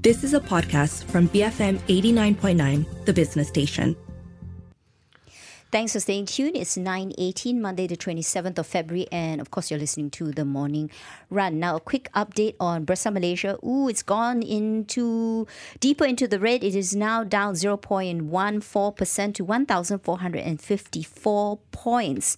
[0.00, 3.96] This is a podcast from BFM 89.9, the business station.
[5.72, 6.56] Thanks for staying tuned.
[6.56, 9.08] It's 9.18, Monday the 27th of February.
[9.10, 10.88] And of course, you're listening to The Morning
[11.30, 11.58] Run.
[11.58, 13.58] Now, a quick update on Bursa Malaysia.
[13.66, 15.48] Ooh, it's gone into
[15.80, 16.62] deeper into the red.
[16.62, 22.36] It is now down 0.14% to 1,454 points.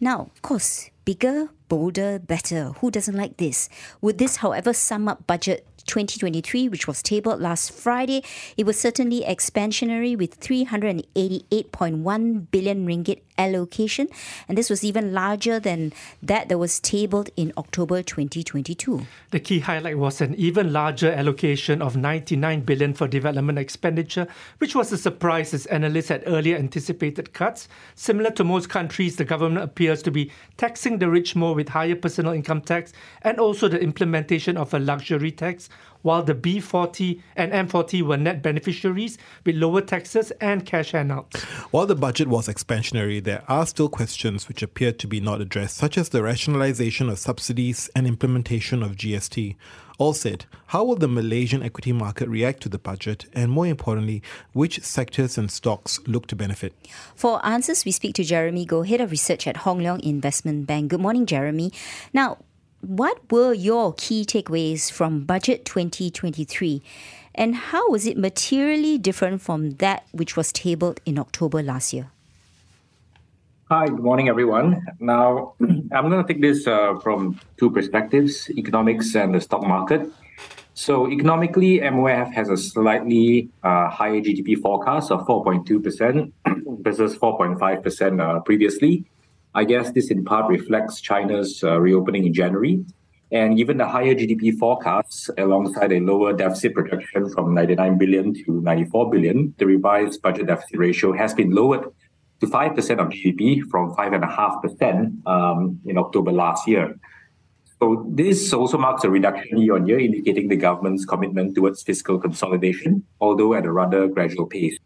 [0.00, 2.72] Now, of course, bigger, bolder, better.
[2.80, 3.68] Who doesn't like this?
[4.00, 8.22] Would this, however, sum up budget 2023, which was tabled last Friday,
[8.56, 14.08] it was certainly expansionary with 388.1 billion ringgit allocation,
[14.48, 19.06] and this was even larger than that that was tabled in October 2022.
[19.30, 24.26] The key highlight was an even larger allocation of 99 billion for development expenditure,
[24.58, 27.68] which was a surprise as analysts had earlier anticipated cuts.
[27.94, 31.96] Similar to most countries, the government appears to be taxing the rich more with higher
[31.96, 32.92] personal income tax
[33.22, 35.68] and also the implementation of a luxury tax
[36.02, 41.42] while the B40 and M40 were net beneficiaries with lower taxes and cash handouts.
[41.72, 45.76] While the budget was expansionary, there are still questions which appear to be not addressed,
[45.76, 49.56] such as the rationalization of subsidies and implementation of GST.
[49.98, 54.22] All said, how will the Malaysian equity market react to the budget, and more importantly,
[54.52, 56.74] which sectors and stocks look to benefit?
[57.14, 60.90] For answers, we speak to Jeremy Goh, Head of Research at Hong Leong Investment Bank.
[60.90, 61.72] Good morning, Jeremy.
[62.12, 62.38] Now,
[62.86, 66.82] what were your key takeaways from Budget 2023?
[67.34, 72.10] And how was it materially different from that which was tabled in October last year?
[73.68, 74.86] Hi, good morning, everyone.
[75.00, 80.08] Now, I'm going to take this uh, from two perspectives economics and the stock market.
[80.74, 86.32] So, economically, MOF has a slightly uh, higher GDP forecast of 4.2%
[86.82, 89.04] versus 4.5% uh, previously.
[89.56, 92.84] I guess this in part reflects China's uh, reopening in January.
[93.32, 98.60] And given the higher GDP forecasts alongside a lower deficit projection from 99 billion to
[98.60, 101.86] 94 billion, the revised budget deficit ratio has been lowered
[102.40, 106.94] to 5% of GDP from 5.5% um, in October last year.
[107.80, 112.18] So this also marks a reduction year on year, indicating the government's commitment towards fiscal
[112.18, 114.78] consolidation, although at a rather gradual pace.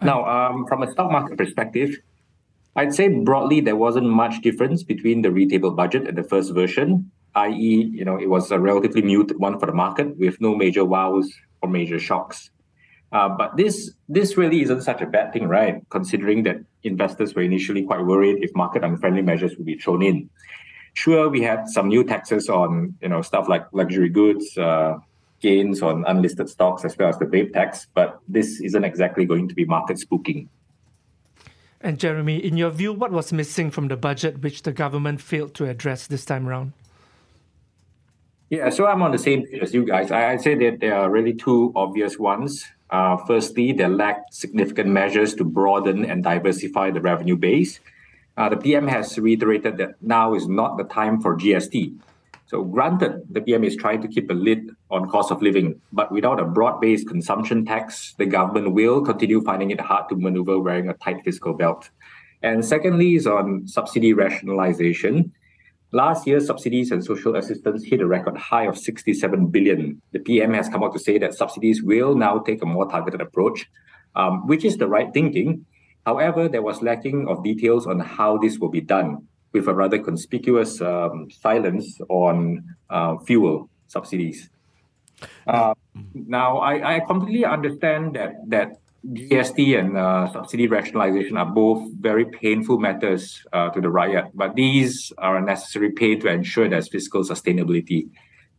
[0.00, 1.98] Now, um, from a stock market perspective,
[2.76, 7.10] I'd say broadly there wasn't much difference between the retabled budget and the first version,
[7.34, 10.84] i.e., you know, it was a relatively muted one for the market with no major
[10.84, 11.32] wows
[11.62, 12.50] or major shocks.
[13.12, 15.76] Uh, but this this really isn't such a bad thing, right?
[15.90, 20.28] Considering that investors were initially quite worried if market unfriendly measures would be thrown in.
[20.94, 24.98] Sure, we had some new taxes on you know stuff like luxury goods, uh,
[25.40, 27.86] gains on unlisted stocks, as well as the vape tax.
[27.94, 30.48] But this isn't exactly going to be market spooking.
[31.80, 35.54] And Jeremy, in your view, what was missing from the budget which the government failed
[35.54, 36.72] to address this time around?
[38.48, 40.10] Yeah, so I'm on the same page as you guys.
[40.10, 42.64] I, would say that there are really two obvious ones.
[42.90, 47.80] Uh, firstly, there lacked significant measures to broaden and diversify the revenue base.
[48.36, 51.96] Uh, the PM has reiterated that now is not the time for GST.
[52.46, 56.12] So, granted, the PM is trying to keep a lid on cost of living, but
[56.12, 60.60] without a broad based consumption tax, the government will continue finding it hard to maneuver
[60.60, 61.90] wearing a tight fiscal belt.
[62.42, 65.32] And secondly, is on subsidy rationalization.
[65.90, 70.00] Last year, subsidies and social assistance hit a record high of 67 billion.
[70.12, 73.20] The PM has come out to say that subsidies will now take a more targeted
[73.20, 73.66] approach,
[74.14, 75.66] um, which is the right thinking.
[76.04, 79.98] However, there was lacking of details on how this will be done with a rather
[79.98, 84.50] conspicuous um, silence on uh, fuel subsidies.
[85.46, 85.74] Uh,
[86.14, 88.68] now, I, I completely understand that that
[89.06, 94.56] GST and uh, subsidy rationalization are both very painful matters uh, to the rakyat, but
[94.56, 98.08] these are a necessary pain to ensure there's fiscal sustainability.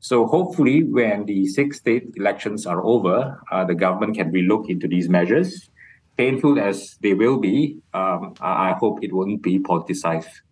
[0.00, 4.86] So hopefully, when the six state elections are over, uh, the government can relook into
[4.86, 5.70] these measures.
[6.18, 10.44] Painful as they will be, um, I hope it won't be politicized.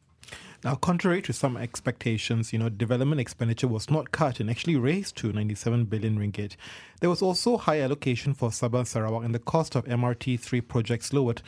[0.64, 5.16] Now, contrary to some expectations, you know, development expenditure was not cut and actually raised
[5.16, 6.54] to 97 billion ringgit.
[7.00, 11.42] There was also high allocation for Sabah Sarawak and the cost of MRT3 projects lowered.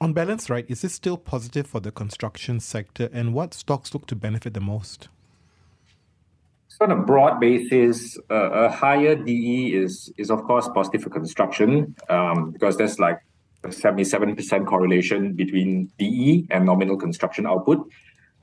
[0.00, 4.06] On balance, right, is this still positive for the construction sector and what stocks look
[4.06, 5.08] to benefit the most?
[6.68, 11.10] So on a broad basis, uh, a higher DE is is of course positive for
[11.10, 13.20] construction um, because there's like
[13.64, 17.90] a 77% correlation between DE and nominal construction output.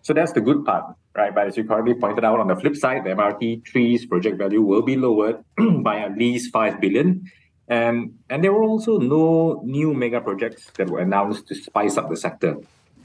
[0.05, 0.85] So that's the good part,
[1.15, 1.33] right?
[1.33, 4.83] But as you correctly pointed out, on the flip side, the MRT3's project value will
[4.83, 5.43] be lowered
[5.83, 7.25] by at least 5 billion.
[7.69, 12.11] And, and there were also no new mega projects that were announced to spice up
[12.11, 12.55] the sector.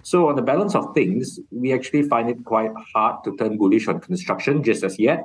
[0.02, 3.88] So on the balance of things, we actually find it quite hard to turn bullish
[3.88, 5.24] on construction just as yet.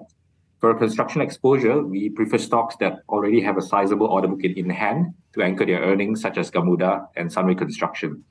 [0.62, 5.13] For construction exposure, we prefer stocks that already have a sizable order book in hand
[5.33, 8.24] to anchor their earnings, such as Gamuda and Sunway Construction.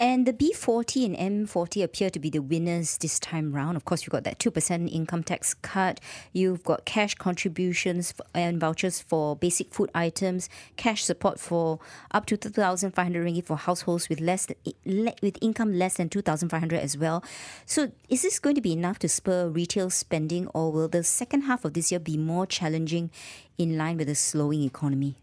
[0.00, 3.76] And the B40 and M40 appear to be the winners this time round.
[3.76, 6.00] Of course, you've got that 2% income tax cut.
[6.32, 11.78] You've got cash contributions and vouchers for basic food items, cash support for
[12.10, 14.48] up to 2,500 ringgit for households with less
[14.84, 17.22] with income less than 2,500 as well.
[17.64, 21.42] So, is this going to be enough to spur retail spending, or will the second
[21.42, 23.12] half of this year be more challenging
[23.58, 25.14] in line with the slowing economy?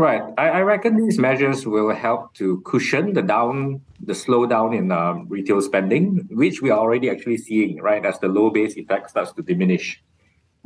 [0.00, 0.22] Right.
[0.38, 5.28] I, I, reckon these measures will help to cushion the down, the slowdown in um,
[5.28, 9.30] retail spending, which we are already actually seeing, right, as the low base effect starts
[9.34, 10.02] to diminish.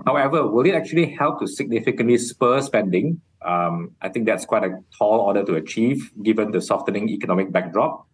[0.07, 3.23] However, will it actually help to significantly spur spending?
[3.45, 8.07] Um, I think that's quite a tall order to achieve given the softening economic backdrop.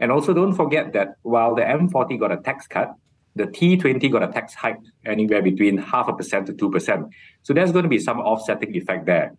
[0.00, 2.94] And also, don't forget that while the M40 got a tax cut,
[3.36, 7.10] the T20 got a tax hike anywhere between half a percent to 2%.
[7.42, 9.36] So there's going to be some offsetting effect there.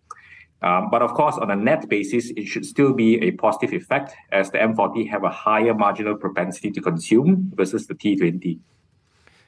[0.62, 4.14] Um, but of course, on a net basis, it should still be a positive effect
[4.32, 8.58] as the M40 have a higher marginal propensity to consume versus the T20.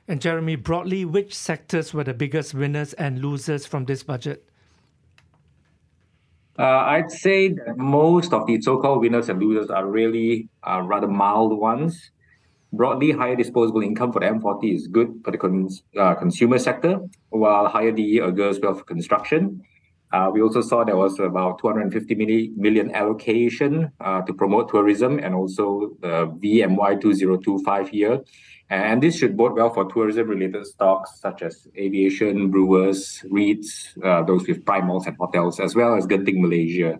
[0.07, 4.49] And Jeremy, broadly, which sectors were the biggest winners and losers from this budget?
[6.59, 11.07] Uh, I'd say that most of the so-called winners and losers are really uh, rather
[11.07, 12.11] mild ones.
[12.73, 17.01] Broadly, higher disposable income for the M40 is good for the cons- uh, consumer sector,
[17.29, 19.63] while higher DE augurs well for construction.
[20.11, 25.35] Uh, we also saw there was about 250 million allocation uh, to promote tourism and
[25.35, 28.21] also the VMY 2025 year.
[28.71, 34.23] And this should bode well for tourism related stocks such as aviation, brewers, REITs, uh,
[34.23, 36.99] those with prime malls and hotels, as well as Genting Malaysia.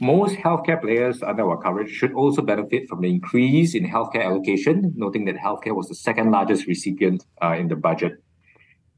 [0.00, 4.92] Most healthcare players under our coverage should also benefit from the increase in healthcare allocation,
[4.96, 7.24] noting that healthcare was the second largest recipient
[7.56, 8.22] in the budget.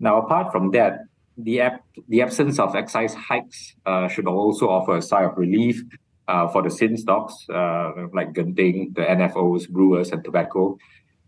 [0.00, 1.07] Now, apart from that,
[1.38, 5.82] the, ab- the absence of excise hikes uh, should also offer a sigh of relief
[6.26, 10.76] uh, for the sin stocks uh, like Genting, the NFOs, brewers, and tobacco.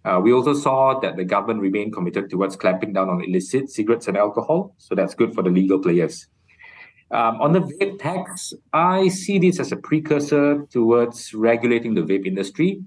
[0.05, 4.09] Uh, we also saw that the government remained committed towards clamping down on illicit cigarettes
[4.09, 6.27] and alcohol, so that's good for the legal players.
[7.13, 12.27] Um, on the vape tax, I see this as a precursor towards regulating the vape
[12.27, 12.83] industry.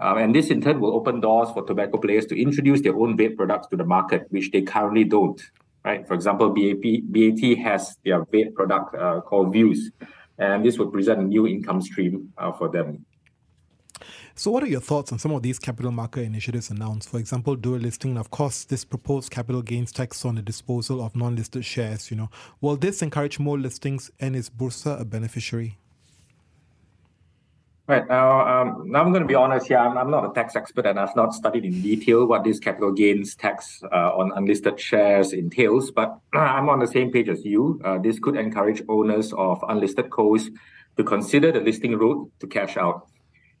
[0.00, 3.18] Um, and this in turn will open doors for tobacco players to introduce their own
[3.18, 5.42] vape products to the market, which they currently don't
[5.84, 6.06] right?
[6.06, 9.90] For example, BAP, BAT has their vape product uh, called Vuse,
[10.38, 13.04] and this would present a new income stream uh, for them.
[14.34, 17.08] So, what are your thoughts on some of these capital market initiatives announced?
[17.08, 21.04] For example, dual listing, and of course, this proposed capital gains tax on the disposal
[21.04, 22.08] of non-listed shares.
[22.08, 22.30] You know,
[22.60, 25.78] will this encourage more listings, and is Bursa a beneficiary?
[27.88, 28.06] Right.
[28.06, 29.78] Now, um, now I'm going to be honest here.
[29.78, 32.92] I'm, I'm, not a tax expert and I've not studied in detail what this capital
[32.92, 37.80] gains tax uh, on unlisted shares entails, but I'm on the same page as you.
[37.82, 40.50] Uh, this could encourage owners of unlisted codes
[40.98, 43.08] to consider the listing route to cash out.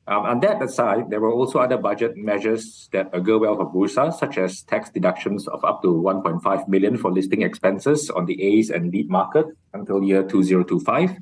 [0.06, 4.12] Um, on that aside, there were also other budget measures that augur well for Bursa,
[4.12, 8.68] such as tax deductions of up to 1.5 million for listing expenses on the ACE
[8.68, 11.16] and LEAP market until year 2025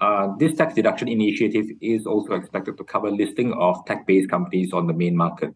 [0.00, 4.86] uh, this tax deduction initiative is also expected to cover listing of tech-based companies on
[4.86, 5.54] the main market.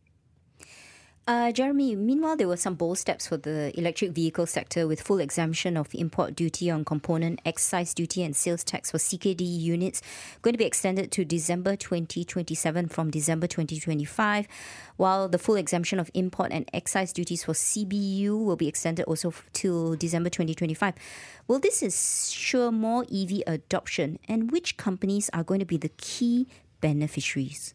[1.25, 5.21] Uh, Jeremy, meanwhile, there were some bold steps for the electric vehicle sector with full
[5.21, 10.03] exemption of import duty on component, excise duty, and sales tax for CKD units
[10.43, 14.49] going to be extended to December 2027 from December 2025,
[14.97, 19.33] while the full exemption of import and excise duties for CBU will be extended also
[19.53, 20.95] till December 2025.
[21.47, 26.49] Will this ensure more EV adoption, and which companies are going to be the key
[26.81, 27.75] beneficiaries?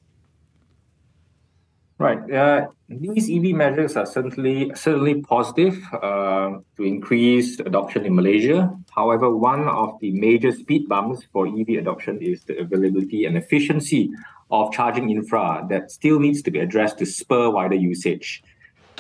[2.00, 2.32] Right.
[2.32, 8.70] Uh, these EV measures are certainly certainly positive uh, to increase adoption in Malaysia.
[8.96, 14.12] However, one of the major speed bumps for EV adoption is the availability and efficiency
[14.52, 18.44] of charging infra that still needs to be addressed to spur wider usage.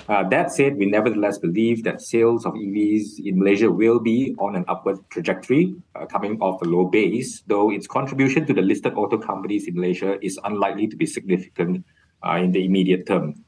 [0.09, 4.55] Uh, that said, we nevertheless believe that sales of EVs in Malaysia will be on
[4.55, 8.93] an upward trajectory, uh, coming off a low base, though its contribution to the listed
[8.93, 11.85] auto companies in Malaysia is unlikely to be significant
[12.23, 13.43] in the immediate term.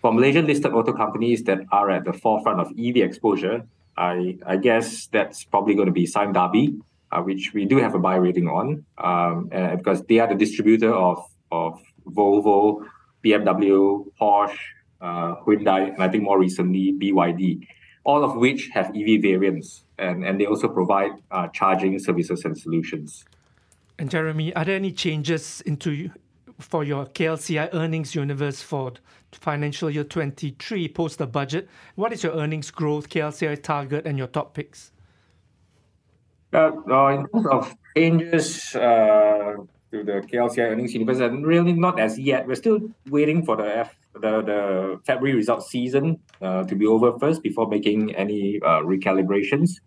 [0.00, 4.56] For Malaysian listed auto companies that are at the forefront of EV exposure, I, I
[4.56, 6.74] guess that's probably going to be Sime Darby,
[7.12, 10.34] uh, which we do have a buy rating on um, uh, because they are the
[10.34, 12.86] distributor of, of Volvo,
[13.22, 14.56] BMW, Porsche,
[15.02, 17.66] uh, Hyundai, and I think more recently BYD,
[18.04, 22.56] all of which have EV variants, and, and they also provide uh, charging services and
[22.56, 23.24] solutions.
[23.98, 26.10] And Jeremy, are there any changes into
[26.60, 28.92] for your KLCI earnings universe for
[29.32, 31.68] financial year 23 post the budget.
[31.94, 34.92] What is your earnings growth, KLCI target, and your top picks?
[36.52, 39.54] Uh, uh, in terms of changes uh,
[39.92, 42.46] to the KLCI earnings universe, and really not as yet.
[42.46, 47.16] We're still waiting for the F, the, the February results season uh, to be over
[47.18, 49.80] first before making any uh, recalibrations.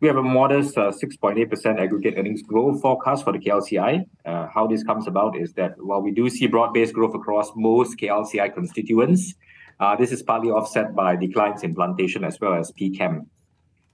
[0.00, 4.04] We have a modest uh, 6.8% aggregate earnings growth forecast for the KLCI.
[4.24, 7.96] Uh, how this comes about is that while we do see broad-based growth across most
[7.98, 9.34] KLCI constituents,
[9.80, 13.26] uh, this is partly offset by declines in plantation as well as PCAM.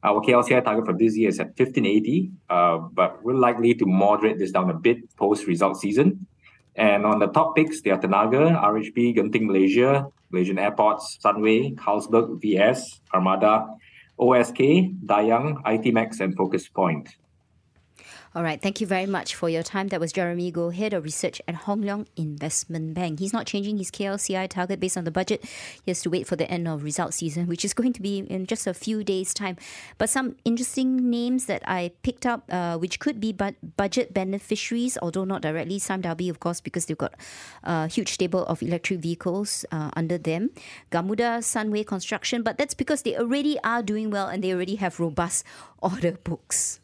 [0.02, 4.38] Our KLCI target for this year is at 1580, uh, but we're likely to moderate
[4.38, 6.26] this down a bit post-result season.
[6.76, 12.40] And on the top picks, they are Tenaga, RHB, Genting Malaysia, Malaysian Airports, Sunway, Carlsberg,
[12.40, 13.66] VS, Armada,
[14.21, 17.17] OSK, Dayang, ITMAX, and Focus Point.
[18.33, 19.89] All right, thank you very much for your time.
[19.89, 23.19] That was Jeremy Goh, Head of Research at Hong Leong Investment Bank.
[23.19, 25.45] He's not changing his KLCI target based on the budget.
[25.83, 28.19] He has to wait for the end of result season, which is going to be
[28.19, 29.57] in just a few days' time.
[29.99, 34.97] But some interesting names that I picked up, uh, which could be bu- budget beneficiaries,
[35.03, 35.81] although not directly.
[35.81, 37.15] Sime Darby, of course, because they've got
[37.65, 40.51] a huge stable of electric vehicles uh, under them.
[40.93, 45.01] Gamuda, Sunway Construction, but that's because they already are doing well and they already have
[45.01, 45.45] robust
[45.83, 46.79] order books.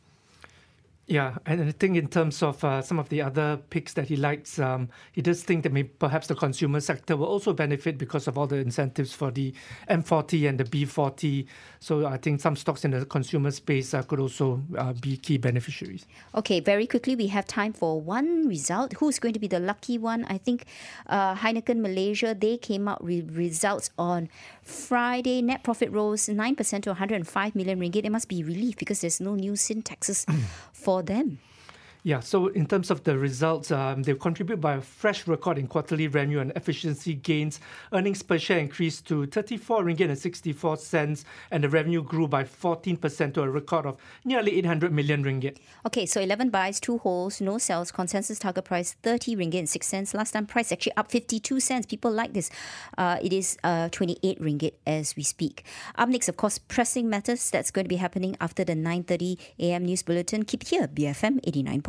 [1.08, 4.16] Yeah, and I think in terms of uh, some of the other picks that he
[4.16, 8.26] likes, um, he does think that maybe perhaps the consumer sector will also benefit because
[8.26, 9.54] of all the incentives for the
[9.88, 11.46] M40 and the B40.
[11.78, 15.38] So I think some stocks in the consumer space uh, could also uh, be key
[15.38, 16.06] beneficiaries.
[16.34, 18.94] Okay, very quickly, we have time for one result.
[18.94, 20.25] Who's going to be the lucky one?
[20.25, 20.64] I think
[21.06, 24.28] uh, Heineken Malaysia, they came out with results on
[24.62, 25.40] Friday.
[25.40, 28.04] Net profit rose 9% to 105 million ringgit.
[28.04, 30.26] It must be relief because there's no new sin taxes
[30.72, 31.38] for for them.
[32.06, 35.66] Yeah, so in terms of the results, um, they contribute by a fresh record in
[35.66, 37.58] quarterly revenue and efficiency gains.
[37.92, 42.44] Earnings per share increased to 34 ringgit and 64 cents, and the revenue grew by
[42.44, 45.56] 14% to a record of nearly 800 million ringgit.
[45.84, 49.84] Okay, so 11 buys, 2 holds, no sells, consensus target price 30 ringgit and 6
[49.84, 50.14] cents.
[50.14, 51.86] Last time price actually up 52 cents.
[51.86, 52.50] People like this.
[52.96, 55.64] Uh, it is uh, 28 ringgit as we speak.
[55.96, 57.50] Up next, of course, pressing matters.
[57.50, 59.86] That's going to be happening after the 9.30 a.m.
[59.86, 60.44] news bulletin.
[60.44, 61.82] Keep here, BFM 89.